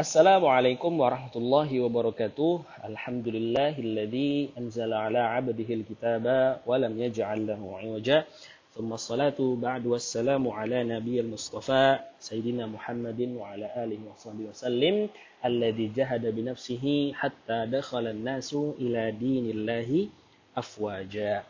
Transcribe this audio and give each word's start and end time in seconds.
السلام 0.00 0.40
عليكم 0.46 0.92
ورحمة 0.96 1.34
الله 1.36 1.68
وبركاته. 1.84 2.50
الحمد 2.88 3.26
لله 3.36 3.74
الذي 3.84 4.56
أنزل 4.56 4.88
على 4.96 5.20
عبده 5.20 5.68
الكتاب 5.68 6.24
ولم 6.64 6.94
يجعل 7.04 7.44
له 7.44 7.60
عوجا. 7.60 8.24
ثم 8.72 8.90
الصلاة 8.96 9.36
بعد 9.36 9.84
والسلام 9.86 10.48
على 10.48 10.88
نبي 10.88 11.20
المصطفى 11.20 12.00
سيدنا 12.16 12.64
محمد 12.66 13.20
وعلى 13.36 13.66
آله 13.76 14.00
وصحبه 14.08 14.48
وسلم 14.48 15.12
الذي 15.44 15.86
جهد 15.92 16.24
بنفسه 16.32 17.12
حتى 17.20 17.58
دخل 17.68 18.04
الناس 18.06 18.56
إلى 18.80 19.02
دين 19.20 19.52
الله 19.52 20.08
أفواجا. 20.56 21.44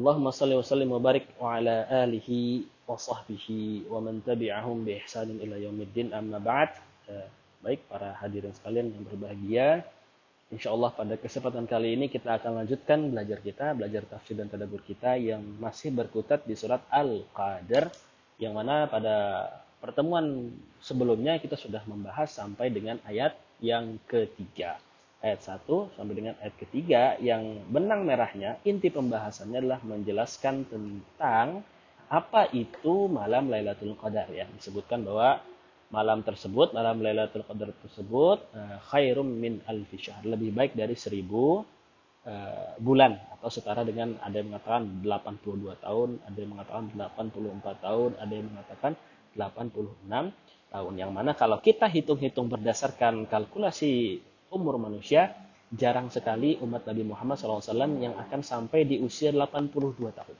اللهم 0.00 0.26
صل 0.32 0.50
وسلم 0.56 0.88
وبارك 0.96 1.28
وعلى 1.36 1.76
آله 2.08 2.28
وصحبه 2.88 3.48
ومن 3.92 4.24
تبعهم 4.24 4.76
بإحسان 4.88 5.28
إلى 5.44 5.68
يوم 5.68 5.76
الدين. 5.84 6.16
أما 6.16 6.40
بعد 6.40 6.68
Baik 7.60 7.84
para 7.92 8.16
hadirin 8.16 8.56
sekalian 8.56 8.88
yang 8.88 9.04
berbahagia, 9.04 9.68
insya 10.48 10.72
Allah 10.72 10.96
pada 10.96 11.20
kesempatan 11.20 11.68
kali 11.68 11.92
ini 11.92 12.08
kita 12.08 12.40
akan 12.40 12.64
lanjutkan 12.64 13.12
belajar 13.12 13.38
kita, 13.44 13.76
belajar 13.76 14.02
tafsir 14.08 14.32
dan 14.40 14.48
tadabur 14.48 14.80
kita 14.80 15.20
yang 15.20 15.44
masih 15.60 15.92
berkutat 15.92 16.48
di 16.48 16.56
surat 16.56 16.80
Al-Qadar, 16.88 17.92
yang 18.40 18.56
mana 18.56 18.88
pada 18.88 19.44
pertemuan 19.76 20.56
sebelumnya 20.80 21.36
kita 21.36 21.60
sudah 21.60 21.84
membahas 21.84 22.32
sampai 22.32 22.72
dengan 22.72 22.96
ayat 23.04 23.36
yang 23.60 24.00
ketiga. 24.08 24.80
Ayat 25.20 25.44
1 25.44 26.00
sampai 26.00 26.14
dengan 26.16 26.40
ayat 26.40 26.56
ketiga 26.56 27.20
yang 27.20 27.60
benang 27.68 28.08
merahnya, 28.08 28.56
inti 28.64 28.88
pembahasannya 28.88 29.60
adalah 29.60 29.84
menjelaskan 29.84 30.64
tentang 30.64 31.60
apa 32.08 32.48
itu 32.56 33.04
malam 33.04 33.52
Lailatul 33.52 34.00
Qadar 34.00 34.32
yang 34.32 34.48
disebutkan 34.56 35.04
bahwa 35.04 35.44
malam 35.90 36.22
tersebut, 36.22 36.70
malam 36.70 37.02
Lailatul 37.02 37.42
Qadar 37.42 37.74
tersebut 37.82 38.38
uh, 38.54 38.78
khairum 38.90 39.26
min 39.26 39.58
alfi 39.66 39.98
syahr, 39.98 40.22
lebih 40.22 40.54
baik 40.54 40.78
dari 40.78 40.94
seribu 40.94 41.66
uh, 42.26 42.72
bulan 42.78 43.18
atau 43.38 43.50
setara 43.50 43.82
dengan 43.82 44.14
ada 44.22 44.38
yang 44.38 44.54
mengatakan 44.54 45.02
82 45.02 45.84
tahun, 45.84 46.08
ada 46.22 46.38
yang 46.38 46.50
mengatakan 46.54 46.84
84 46.94 47.86
tahun, 47.86 48.10
ada 48.22 48.32
yang 48.32 48.46
mengatakan 48.46 48.92
86 49.34 50.70
tahun. 50.70 50.92
Yang 50.94 51.10
mana 51.10 51.30
kalau 51.34 51.58
kita 51.58 51.90
hitung-hitung 51.90 52.46
berdasarkan 52.46 53.26
kalkulasi 53.26 54.22
umur 54.54 54.78
manusia, 54.78 55.34
jarang 55.70 56.10
sekali 56.10 56.58
umat 56.62 56.86
Nabi 56.86 57.02
Muhammad 57.06 57.38
SAW 57.38 58.02
yang 58.02 58.14
akan 58.18 58.40
sampai 58.42 58.86
di 58.86 58.98
usia 59.02 59.30
82 59.30 60.10
tahun. 60.10 60.38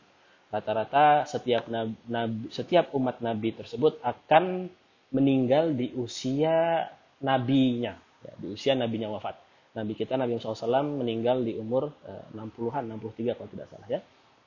Rata-rata 0.51 1.31
setiap 1.31 1.71
nabi, 1.71 2.51
setiap 2.51 2.91
umat 2.99 3.23
Nabi 3.23 3.55
tersebut 3.55 4.03
akan 4.03 4.67
meninggal 5.11 5.75
di 5.75 5.91
usia 5.99 6.87
nabinya, 7.21 7.99
ya, 8.23 8.33
di 8.39 8.47
usia 8.55 8.73
nabinya 8.79 9.11
wafat. 9.11 9.37
Nabi 9.71 9.95
kita 9.95 10.19
Nabi 10.19 10.35
Muhammad 10.35 10.59
SAW 10.59 10.99
meninggal 10.99 11.47
di 11.47 11.55
umur 11.55 11.95
eh, 12.07 12.27
60-an, 12.35 12.91
63 12.99 13.39
kalau 13.39 13.51
tidak 13.51 13.67
salah 13.71 13.89
ya. 13.91 14.01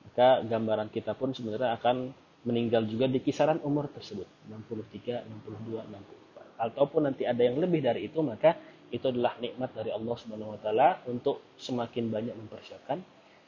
Maka 0.04 0.44
gambaran 0.44 0.92
kita 0.92 1.16
pun 1.16 1.32
sebenarnya 1.32 1.80
akan 1.80 2.12
meninggal 2.44 2.84
juga 2.84 3.08
di 3.08 3.24
kisaran 3.24 3.56
umur 3.64 3.88
tersebut, 3.88 4.28
63, 4.52 5.24
62, 5.48 5.80
64. 5.80 6.60
Ataupun 6.60 7.08
nanti 7.08 7.24
ada 7.24 7.40
yang 7.40 7.56
lebih 7.56 7.80
dari 7.80 8.04
itu, 8.04 8.20
maka 8.20 8.52
itu 8.92 9.08
adalah 9.08 9.34
nikmat 9.40 9.72
dari 9.72 9.90
Allah 9.90 10.14
Subhanahu 10.14 10.54
wa 10.54 10.60
taala 10.60 11.00
untuk 11.08 11.56
semakin 11.56 12.12
banyak 12.12 12.36
mempersiapkan 12.36 13.00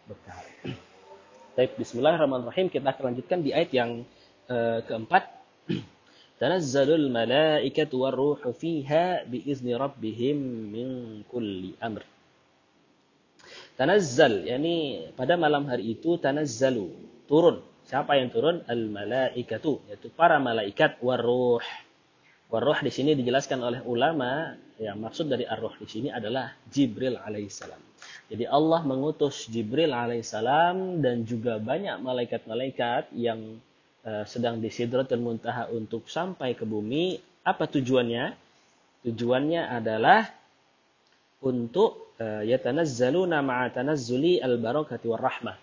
bekal. 0.09 0.41
Baik, 1.55 1.77
bismillahirrahmanirrahim. 1.77 2.72
Kita 2.72 2.89
akan 2.89 3.12
lanjutkan 3.12 3.44
di 3.44 3.53
ayat 3.53 3.70
yang 3.77 4.05
uh, 4.48 4.81
keempat. 4.84 5.28
Tanazzalul 6.37 7.09
malaikatu 7.09 8.05
warruhu 8.05 8.53
fiha 8.53 9.25
biizni 9.25 9.73
rabbihim 9.73 10.37
min 10.69 10.89
kulli 11.33 11.73
amr. 11.81 12.05
Tanazzal, 13.81 14.45
yakni 14.45 15.09
pada 15.17 15.41
malam 15.41 15.65
hari 15.65 15.97
itu 15.97 16.21
tanazzalu, 16.21 16.93
turun. 17.25 17.65
Siapa 17.88 18.21
yang 18.21 18.28
turun? 18.28 18.60
Al 18.69 18.84
malaikatu, 18.84 19.81
yaitu 19.88 20.12
para 20.12 20.37
malaikat 20.37 21.00
warruh. 21.00 21.62
Warruh 22.53 22.78
di 22.84 22.93
sini 22.93 23.16
dijelaskan 23.16 23.59
oleh 23.65 23.81
ulama, 23.89 24.60
ya 24.77 24.93
maksud 24.93 25.33
dari 25.33 25.49
arruh 25.49 25.72
di 25.81 25.89
sini 25.89 26.09
adalah 26.12 26.53
Jibril 26.69 27.16
alaihissalam. 27.16 27.81
Jadi 28.28 28.44
Allah 28.44 28.84
mengutus 28.84 29.49
Jibril 29.49 29.97
alaihissalam 29.97 31.00
dan 31.00 31.25
juga 31.25 31.56
banyak 31.56 31.97
malaikat-malaikat 32.05 33.15
yang 33.16 33.56
sedang 34.22 34.62
di 34.62 34.71
Sidratul 34.71 35.19
Muntaha 35.19 35.67
untuk 35.75 36.06
sampai 36.06 36.55
ke 36.55 36.62
bumi, 36.62 37.19
apa 37.43 37.67
tujuannya? 37.67 38.39
Tujuannya 39.03 39.62
adalah 39.67 40.31
untuk 41.43 42.15
uh, 42.19 42.43
yatanazzaluna 42.43 43.43
ma'a 43.45 43.71
tanazzuli 43.75 44.39
al-barakati 44.39 45.06
war 45.06 45.22
rahmah. 45.22 45.56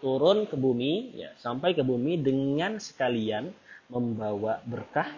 Turun 0.00 0.48
ke 0.48 0.56
bumi, 0.56 1.12
ya, 1.16 1.32
sampai 1.36 1.76
ke 1.76 1.84
bumi 1.84 2.20
dengan 2.20 2.80
sekalian 2.80 3.52
membawa 3.92 4.64
berkah, 4.64 5.12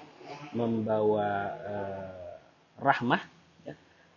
membawa 0.51 1.29
uh, 1.63 2.35
rahmah 2.83 3.23
ya, 3.63 3.75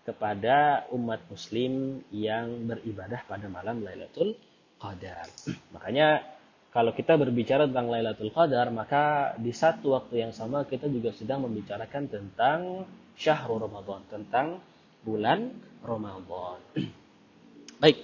kepada 0.09 0.90
umat 0.90 1.22
muslim 1.30 2.02
yang 2.09 2.66
beribadah 2.66 3.22
pada 3.30 3.46
malam 3.46 3.86
Lailatul 3.86 4.34
Qadar. 4.81 5.30
Makanya 5.78 6.34
kalau 6.75 6.91
kita 6.91 7.16
berbicara 7.16 7.72
tentang 7.72 7.88
Lailatul 7.88 8.36
Qadar, 8.36 8.68
maka 8.68 9.31
di 9.40 9.56
satu 9.56 9.96
waktu 9.96 10.28
yang 10.28 10.36
sama 10.36 10.68
kita 10.68 10.91
juga 10.91 11.16
sedang 11.16 11.47
membicarakan 11.47 12.12
tentang 12.12 12.84
syahrul 13.16 13.63
Ramadan, 13.63 14.03
tentang 14.12 14.59
bulan 15.08 15.56
Ramadan. 15.80 16.59
Baik. 17.81 17.96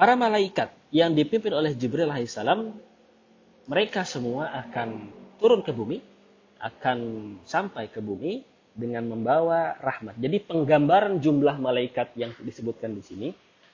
Para 0.00 0.16
malaikat 0.16 0.72
yang 0.96 1.12
dipimpin 1.12 1.52
oleh 1.52 1.76
Jibril 1.76 2.08
alaihissalam, 2.08 2.72
mereka 3.68 4.08
semua 4.08 4.48
akan 4.64 5.12
turun 5.36 5.60
ke 5.60 5.76
bumi, 5.76 6.00
akan 6.56 6.98
sampai 7.44 7.92
ke 7.92 8.00
bumi 8.00 8.48
dengan 8.72 9.04
membawa 9.12 9.76
rahmat. 9.76 10.16
Jadi 10.16 10.40
penggambaran 10.40 11.20
jumlah 11.20 11.60
malaikat 11.60 12.16
yang 12.16 12.32
disebutkan 12.40 12.96
di 12.96 13.04
sini 13.04 13.28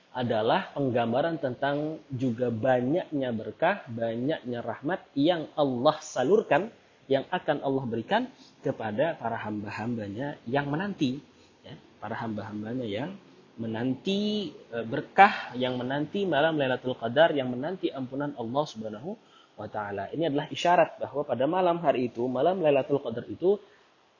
adalah 0.09 0.73
penggambaran 0.73 1.37
tentang 1.37 2.01
juga 2.09 2.49
banyaknya 2.49 3.29
berkah, 3.29 3.85
banyaknya 3.85 4.59
rahmat 4.65 5.05
yang 5.13 5.45
Allah 5.53 5.95
salurkan, 6.01 6.73
yang 7.09 7.25
akan 7.29 7.61
Allah 7.61 7.83
berikan 7.85 8.29
kepada 8.61 9.17
para 9.17 9.37
hamba-hambanya 9.37 10.37
yang 10.49 10.69
menanti. 10.69 11.21
Ya, 11.65 11.77
para 12.01 12.17
hamba-hambanya 12.17 12.85
yang 12.85 13.13
menanti 13.59 14.53
e, 14.53 14.77
berkah, 14.85 15.53
yang 15.57 15.77
menanti 15.77 16.25
malam 16.25 16.57
Lailatul 16.57 16.97
Qadar, 16.97 17.33
yang 17.33 17.53
menanti 17.53 17.89
ampunan 17.93 18.33
Allah 18.37 18.63
Subhanahu 18.65 19.13
wa 19.57 19.67
taala. 19.67 20.09
Ini 20.09 20.29
adalah 20.29 20.47
isyarat 20.49 21.01
bahwa 21.01 21.21
pada 21.25 21.45
malam 21.45 21.77
hari 21.81 22.09
itu, 22.09 22.25
malam 22.25 22.61
Lailatul 22.61 23.01
Qadar 23.01 23.25
itu 23.29 23.57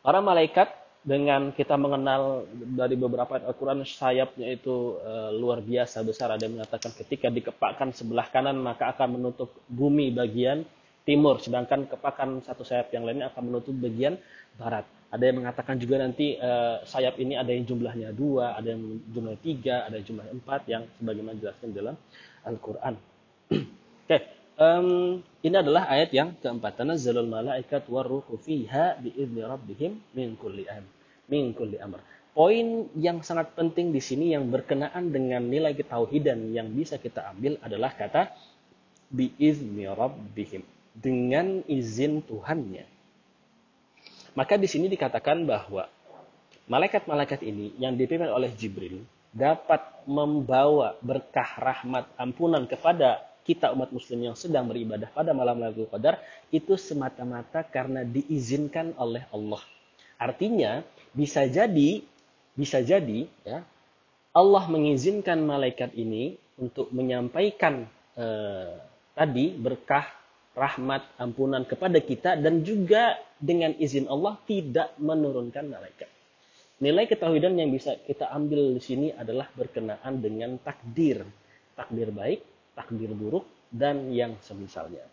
para 0.05 0.21
malaikat 0.21 0.69
dengan 0.99 1.55
kita 1.55 1.79
mengenal 1.79 2.43
dari 2.51 2.99
beberapa 2.99 3.39
Al-Quran 3.39 3.87
sayapnya 3.87 4.51
itu 4.51 4.99
e, 4.99 5.13
luar 5.39 5.63
biasa 5.63 6.03
besar. 6.03 6.35
Ada 6.35 6.45
yang 6.45 6.59
mengatakan 6.59 6.91
ketika 6.91 7.31
dikepakkan 7.31 7.95
sebelah 7.95 8.27
kanan 8.27 8.59
maka 8.59 8.91
akan 8.91 9.15
menutup 9.15 9.49
bumi 9.71 10.11
bagian 10.11 10.67
timur, 11.07 11.39
sedangkan 11.39 11.87
kepakan 11.87 12.43
satu 12.43 12.67
sayap 12.67 12.91
yang 12.91 13.07
lainnya 13.07 13.31
akan 13.31 13.43
menutup 13.47 13.73
bagian 13.79 14.19
barat. 14.59 14.83
Ada 15.09 15.23
yang 15.25 15.41
mengatakan 15.41 15.79
juga 15.79 16.03
nanti 16.03 16.37
e, 16.37 16.51
sayap 16.85 17.17
ini 17.17 17.39
ada 17.39 17.49
yang 17.49 17.63
jumlahnya 17.65 18.13
dua, 18.13 18.59
ada 18.59 18.75
yang 18.75 18.99
jumlahnya 19.09 19.41
tiga, 19.41 19.87
ada 19.87 19.97
yang 19.97 20.05
jumlahnya 20.05 20.33
empat, 20.35 20.61
yang 20.67 20.83
sebagaimana 20.99 21.35
dijelaskan 21.39 21.69
dalam 21.73 21.95
Al-Quran. 22.45 22.93
Oke, 23.49 23.65
okay. 24.05 24.38
Um, 24.59 25.23
ini 25.39 25.55
adalah 25.55 25.87
ayat 25.87 26.11
yang 26.11 26.35
keempat. 26.35 26.83
Tanazzalul 26.83 27.31
malaikat 27.31 27.87
waruhu 27.87 28.35
fiha 28.43 28.99
biizni 28.99 29.39
rabbihim 29.39 30.03
min 30.11 30.35
kulli 30.35 30.67
amr. 30.67 30.91
Min 31.31 31.55
kulli 31.55 31.79
amr. 31.79 32.03
Poin 32.35 32.91
yang 32.99 33.23
sangat 33.23 33.55
penting 33.55 33.95
di 33.95 34.03
sini 34.03 34.35
yang 34.35 34.51
berkenaan 34.51 35.15
dengan 35.15 35.47
nilai 35.47 35.79
ketauhidan 35.79 36.51
yang 36.51 36.75
bisa 36.75 36.99
kita 36.99 37.31
ambil 37.31 37.55
adalah 37.63 37.95
kata 37.95 38.35
biizni 39.07 39.87
rabbihim. 39.87 40.67
Dengan 40.91 41.63
izin 41.63 42.19
Tuhannya. 42.27 42.83
Maka 44.35 44.59
di 44.59 44.67
sini 44.67 44.91
dikatakan 44.91 45.47
bahwa 45.47 45.87
malaikat-malaikat 46.67 47.47
ini 47.47 47.79
yang 47.79 47.95
dipimpin 47.95 48.27
oleh 48.27 48.51
Jibril 48.59 49.07
dapat 49.31 50.03
membawa 50.03 50.99
berkah 50.99 51.47
rahmat 51.55 52.11
ampunan 52.19 52.67
kepada 52.67 53.28
kita 53.49 53.73
umat 53.73 53.89
muslim 53.89 54.29
yang 54.29 54.37
sedang 54.37 54.69
beribadah 54.69 55.09
pada 55.09 55.33
malam 55.33 55.57
Lailatul 55.57 55.89
Qadar 55.89 56.21
itu 56.53 56.77
semata-mata 56.77 57.65
karena 57.65 58.05
diizinkan 58.05 58.93
oleh 59.01 59.25
Allah. 59.33 59.65
Artinya 60.21 60.85
bisa 61.17 61.49
jadi 61.49 62.05
bisa 62.53 62.85
jadi 62.85 63.25
ya 63.41 63.65
Allah 64.37 64.63
mengizinkan 64.69 65.41
malaikat 65.41 65.97
ini 65.97 66.37
untuk 66.61 66.93
menyampaikan 66.93 67.89
eh, 68.13 68.77
tadi 69.17 69.57
berkah 69.57 70.05
rahmat 70.53 71.17
ampunan 71.17 71.65
kepada 71.65 71.97
kita 71.97 72.37
dan 72.37 72.61
juga 72.61 73.17
dengan 73.41 73.73
izin 73.73 74.05
Allah 74.05 74.37
tidak 74.45 74.93
menurunkan 75.01 75.65
malaikat. 75.65 76.09
Nilai 76.79 77.11
ketauhidan 77.11 77.59
yang 77.59 77.73
bisa 77.75 77.97
kita 78.07 78.31
ambil 78.31 78.75
di 78.75 78.81
sini 78.83 79.07
adalah 79.11 79.51
berkenaan 79.51 80.23
dengan 80.23 80.55
takdir. 80.63 81.27
Takdir 81.75 82.11
baik, 82.11 82.39
takdir 82.79 83.11
buruk, 83.11 83.43
dan 83.67 84.09
yang 84.15 84.39
semisalnya. 84.39 85.03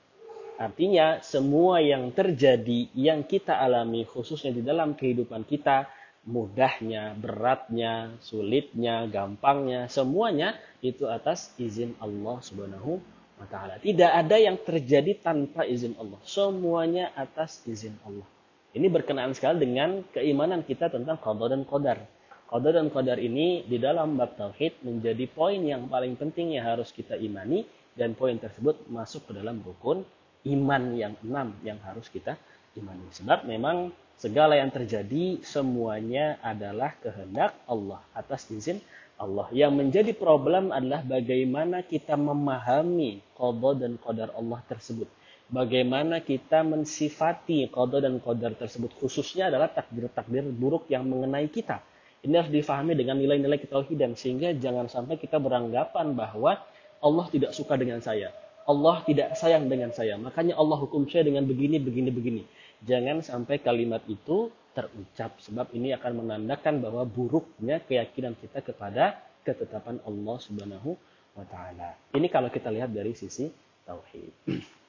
Artinya 0.56 1.20
semua 1.20 1.84
yang 1.84 2.14
terjadi 2.16 2.88
yang 2.96 3.28
kita 3.28 3.60
alami 3.60 4.08
khususnya 4.08 4.56
di 4.56 4.64
dalam 4.64 4.96
kehidupan 4.96 5.44
kita 5.44 5.84
mudahnya, 6.26 7.12
beratnya, 7.12 8.16
sulitnya, 8.24 9.04
gampangnya, 9.06 9.86
semuanya 9.92 10.56
itu 10.80 11.06
atas 11.06 11.52
izin 11.60 11.94
Allah 12.00 12.40
Subhanahu 12.40 12.98
wa 13.36 13.46
taala. 13.46 13.76
Tidak 13.78 14.10
ada 14.10 14.36
yang 14.40 14.56
terjadi 14.56 15.20
tanpa 15.20 15.68
izin 15.68 15.94
Allah. 16.00 16.18
Semuanya 16.24 17.12
atas 17.12 17.62
izin 17.68 17.94
Allah. 18.02 18.26
Ini 18.72 18.88
berkenaan 18.88 19.32
sekali 19.32 19.60
dengan 19.60 20.04
keimanan 20.12 20.64
kita 20.64 20.88
tentang 20.88 21.16
qada 21.20 21.52
dan 21.52 21.62
qadar. 21.64 22.00
Qada 22.46 22.70
dan 22.70 22.88
qadar 22.94 23.18
ini 23.18 23.66
di 23.66 23.76
dalam 23.82 24.14
bab 24.14 24.38
tauhid 24.38 24.86
menjadi 24.86 25.26
poin 25.26 25.58
yang 25.58 25.90
paling 25.90 26.14
penting 26.14 26.54
yang 26.54 26.66
harus 26.66 26.94
kita 26.94 27.18
imani 27.18 27.66
dan 27.98 28.14
poin 28.14 28.38
tersebut 28.38 28.86
masuk 28.86 29.30
ke 29.30 29.32
dalam 29.34 29.58
rukun 29.66 30.06
iman 30.46 30.82
yang 30.94 31.18
enam 31.26 31.58
yang 31.66 31.82
harus 31.82 32.06
kita 32.06 32.38
imani. 32.78 33.10
Sebab 33.10 33.50
memang 33.50 33.90
Segala 34.16 34.56
yang 34.56 34.72
terjadi 34.72 35.44
semuanya 35.44 36.40
adalah 36.40 36.96
kehendak 37.04 37.52
Allah 37.68 38.00
atas 38.16 38.48
izin 38.48 38.80
Allah. 39.20 39.44
Yang 39.52 39.72
menjadi 39.76 40.12
problem 40.16 40.72
adalah 40.72 41.04
bagaimana 41.04 41.84
kita 41.84 42.16
memahami 42.16 43.20
qada 43.36 43.70
dan 43.76 44.00
qadar 44.00 44.32
Allah 44.32 44.64
tersebut. 44.64 45.04
Bagaimana 45.52 46.24
kita 46.24 46.64
mensifati 46.64 47.68
qada 47.68 48.00
dan 48.00 48.16
qadar 48.16 48.56
tersebut 48.56 48.96
khususnya 48.96 49.52
adalah 49.52 49.68
takdir-takdir 49.68 50.48
buruk 50.48 50.88
yang 50.88 51.04
mengenai 51.04 51.52
kita. 51.52 51.84
Ini 52.26 52.42
harus 52.42 52.50
difahami 52.50 52.98
dengan 52.98 53.22
nilai-nilai 53.22 53.62
ketauhidan 53.62 54.18
sehingga 54.18 54.50
jangan 54.58 54.90
sampai 54.90 55.14
kita 55.14 55.38
beranggapan 55.38 56.18
bahwa 56.18 56.58
Allah 56.98 57.26
tidak 57.30 57.54
suka 57.54 57.78
dengan 57.78 58.02
saya. 58.02 58.34
Allah 58.66 58.98
tidak 59.06 59.38
sayang 59.38 59.70
dengan 59.70 59.94
saya. 59.94 60.18
Makanya 60.18 60.58
Allah 60.58 60.74
hukum 60.82 61.06
saya 61.06 61.22
dengan 61.22 61.46
begini, 61.46 61.78
begini, 61.78 62.10
begini. 62.10 62.42
Jangan 62.82 63.22
sampai 63.22 63.62
kalimat 63.62 64.02
itu 64.10 64.50
terucap 64.74 65.38
sebab 65.38 65.70
ini 65.72 65.94
akan 65.94 66.26
menandakan 66.26 66.82
bahwa 66.82 67.06
buruknya 67.06 67.78
keyakinan 67.86 68.34
kita 68.36 68.60
kepada 68.60 69.22
ketetapan 69.46 70.02
Allah 70.02 70.36
Subhanahu 70.42 70.98
wa 71.38 71.46
taala. 71.46 71.94
Ini 72.10 72.26
kalau 72.26 72.50
kita 72.50 72.74
lihat 72.74 72.90
dari 72.90 73.14
sisi 73.14 73.46
tauhid. 73.86 74.34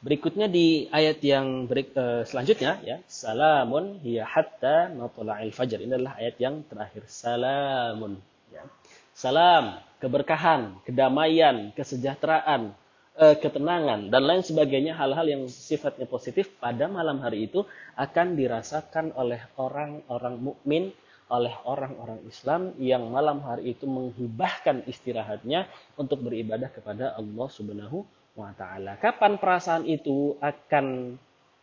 Berikutnya 0.00 0.46
di 0.46 0.88
ayat 0.90 1.20
yang 1.20 1.68
berik, 1.70 1.92
uh, 1.96 2.22
selanjutnya 2.26 2.80
ya, 2.82 2.96
salamun 3.06 4.00
hiya 4.00 4.24
hatta 4.24 4.90
matla'il 4.92 5.52
fajar. 5.52 5.80
Ini 5.82 5.96
adalah 5.96 6.16
ayat 6.18 6.36
yang 6.38 6.62
terakhir. 6.66 7.04
Salamun 7.06 8.20
ya. 8.50 8.64
Salam, 9.12 9.78
keberkahan, 10.00 10.80
kedamaian, 10.84 11.74
kesejahteraan, 11.76 12.72
Eh, 13.20 13.36
ketenangan 13.36 14.08
dan 14.08 14.22
lain 14.24 14.40
sebagainya 14.40 14.96
hal-hal 14.96 15.28
yang 15.28 15.44
sifatnya 15.44 16.08
positif 16.08 16.56
pada 16.56 16.88
malam 16.88 17.20
hari 17.20 17.52
itu 17.52 17.68
akan 17.92 18.32
dirasakan 18.32 19.12
oleh 19.12 19.44
orang-orang 19.60 20.40
mukmin 20.40 20.88
oleh 21.28 21.52
orang-orang 21.68 22.24
Islam 22.24 22.72
yang 22.80 23.12
malam 23.12 23.44
hari 23.44 23.76
itu 23.76 23.84
menghibahkan 23.84 24.88
istirahatnya 24.88 25.68
untuk 26.00 26.24
beribadah 26.24 26.72
kepada 26.72 27.12
Allah 27.12 27.48
Subhanahu 27.52 28.08
wa 28.40 28.52
taala. 28.56 28.96
Kapan 28.96 29.36
perasaan 29.36 29.84
itu 29.84 30.36
akan 30.40 31.16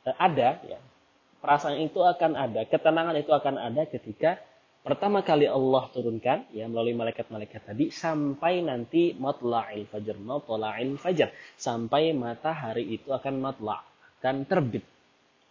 eh, 0.05 0.17
ada 0.17 0.61
ya? 0.61 0.79
Perasaan 1.37 1.77
itu 1.81 2.01
akan 2.01 2.33
ada, 2.33 2.65
ketenangan 2.65 3.13
itu 3.13 3.29
akan 3.29 3.61
ada 3.61 3.85
ketika 3.85 4.41
pertama 4.87 5.19
kali 5.19 5.43
Allah 5.43 5.91
turunkan 5.91 6.47
ya 6.55 6.63
melalui 6.71 6.95
malaikat-malaikat 6.95 7.67
tadi 7.67 7.91
sampai 7.91 8.63
nanti 8.63 9.11
matla'il 9.19 9.83
fajr 9.83 10.15
matla'il 10.15 10.95
fajr 10.95 11.27
sampai 11.59 12.15
matahari 12.15 12.95
itu 12.95 13.11
akan 13.11 13.35
matla 13.43 13.83
akan 14.23 14.47
terbit 14.47 14.87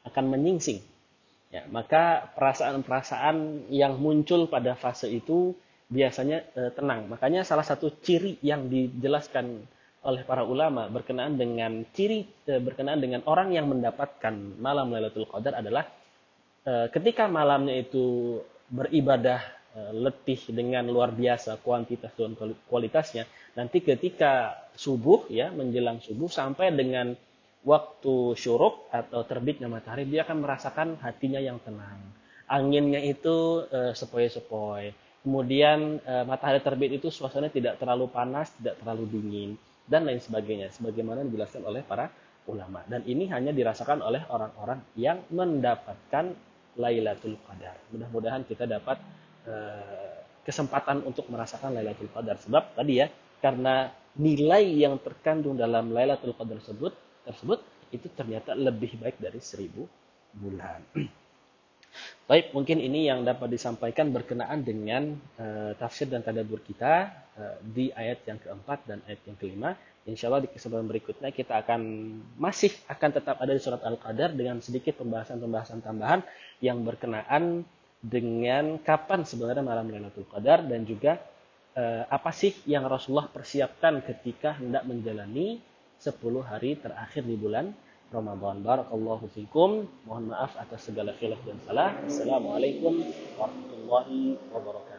akan 0.09 0.25
menyingsing 0.33 0.81
ya 1.53 1.69
maka 1.69 2.33
perasaan-perasaan 2.33 3.69
yang 3.69 4.01
muncul 4.01 4.49
pada 4.49 4.73
fase 4.73 5.13
itu 5.13 5.53
biasanya 5.93 6.43
e, 6.57 6.61
tenang 6.73 7.05
makanya 7.07 7.45
salah 7.45 7.63
satu 7.63 7.93
ciri 8.01 8.41
yang 8.41 8.73
dijelaskan 8.73 9.69
oleh 10.07 10.23
para 10.23 10.47
ulama 10.47 10.87
berkenaan 10.87 11.35
dengan 11.35 11.83
ciri 11.91 12.23
e, 12.47 12.63
berkenaan 12.63 13.03
dengan 13.03 13.27
orang 13.27 13.51
yang 13.51 13.67
mendapatkan 13.67 14.55
malam 14.63 14.95
Lailatul 14.95 15.27
Qadar 15.27 15.59
adalah 15.59 15.83
e, 16.63 16.87
ketika 16.95 17.27
malamnya 17.27 17.75
itu 17.75 18.39
beribadah 18.67 19.39
eh, 19.79 19.93
letih 19.95 20.43
dengan 20.51 20.91
luar 20.91 21.15
biasa 21.15 21.63
kuantitas 21.63 22.11
dan 22.19 22.35
kualitasnya 22.67 23.23
nanti 23.55 23.79
ketika 23.79 24.59
subuh 24.75 25.31
ya 25.31 25.55
menjelang 25.55 26.03
subuh 26.03 26.27
sampai 26.27 26.75
dengan 26.75 27.15
waktu 27.63 28.35
syuruk 28.35 28.91
atau 28.91 29.23
terbitnya 29.23 29.71
matahari 29.71 30.03
dia 30.11 30.27
akan 30.27 30.43
merasakan 30.43 30.89
hatinya 30.99 31.39
yang 31.39 31.63
tenang. 31.63 31.99
Anginnya 32.51 33.03
itu 33.03 33.67
sepoi-sepoi. 33.71 34.95
Kemudian 35.23 35.99
matahari 36.27 36.63
terbit 36.63 36.99
itu 36.99 37.11
suasana 37.11 37.51
tidak 37.51 37.79
terlalu 37.83 38.07
panas 38.11 38.55
tidak 38.59 38.79
terlalu 38.83 39.11
dingin 39.11 39.51
dan 39.87 40.03
lain 40.07 40.19
sebagainya 40.19 40.75
sebagaimana 40.75 41.23
dijelaskan 41.27 41.63
oleh 41.63 41.83
para 41.87 42.11
ulama 42.47 42.83
dan 42.87 43.03
ini 43.07 43.27
hanya 43.31 43.51
dirasakan 43.51 44.03
oleh 44.03 44.23
orang-orang 44.31 44.83
yang 44.95 45.23
mendapatkan 45.31 46.35
Lailatul 46.77 47.41
Qadar. 47.43 47.77
Mudah-mudahan 47.91 48.45
kita 48.45 48.69
dapat 48.69 49.01
uh, 49.49 50.21
kesempatan 50.45 51.03
untuk 51.03 51.27
merasakan 51.33 51.73
Lailatul 51.73 52.13
Qadar. 52.13 52.37
Sebab 52.39 52.77
tadi 52.77 53.01
ya, 53.01 53.09
karena 53.41 53.91
nilai 54.21 54.65
yang 54.77 55.01
terkandung 55.01 55.57
dalam 55.57 55.91
Lailatul 55.91 56.37
Qadar 56.37 56.61
tersebut, 56.61 56.93
tersebut 57.25 57.59
itu 57.91 58.07
ternyata 58.13 58.53
lebih 58.53 59.01
baik 59.01 59.17
dari 59.19 59.41
seribu 59.41 59.89
bulan. 60.37 60.85
Baik, 62.27 62.51
mungkin 62.51 62.83
ini 62.83 63.07
yang 63.07 63.23
dapat 63.23 63.51
disampaikan 63.51 64.11
berkenaan 64.11 64.67
dengan 64.67 65.15
uh, 65.39 65.73
tafsir 65.79 66.11
dan 66.11 66.27
tadabur 66.27 66.59
kita 66.65 67.13
uh, 67.39 67.57
di 67.63 67.95
ayat 67.95 68.27
yang 68.27 68.39
keempat 68.43 68.79
dan 68.89 68.99
ayat 69.07 69.23
yang 69.25 69.39
kelima. 69.39 69.79
Insya 70.07 70.31
Allah 70.31 70.47
di 70.47 70.51
kesempatan 70.51 70.87
berikutnya 70.87 71.35
kita 71.35 71.67
akan 71.67 71.81
masih 72.39 72.71
akan 72.87 73.11
tetap 73.11 73.43
ada 73.43 73.51
di 73.51 73.59
surat 73.59 73.83
Al-Qadar 73.83 74.39
dengan 74.39 74.63
sedikit 74.63 75.03
pembahasan-pembahasan 75.03 75.83
tambahan 75.83 76.23
yang 76.63 76.87
berkenaan 76.87 77.67
dengan 78.07 78.79
kapan 78.79 79.27
sebenarnya 79.27 79.67
malam 79.67 79.91
Lailatul 79.91 80.31
Qadar 80.31 80.63
dan 80.63 80.87
juga 80.87 81.19
eh, 81.75 82.07
apa 82.07 82.31
sih 82.31 82.55
yang 82.71 82.87
Rasulullah 82.87 83.27
persiapkan 83.27 83.99
ketika 84.07 84.55
hendak 84.63 84.87
menjalani 84.87 85.59
10 85.99 86.15
hari 86.45 86.79
terakhir 86.79 87.27
di 87.27 87.35
bulan 87.35 87.75
Ramadan. 88.17 88.65
Barakallahu 88.65 89.29
fikum. 89.37 89.85
Mohon 90.09 90.33
maaf 90.33 90.57
atas 90.57 90.89
segala 90.89 91.13
khilaf 91.21 91.41
dan 91.45 91.61
salah. 91.69 91.93
Assalamualaikum 92.09 93.05
warahmatullahi 93.37 94.41
wabarakatuh. 94.57 94.96